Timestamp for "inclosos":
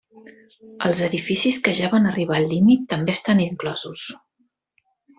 3.49-4.11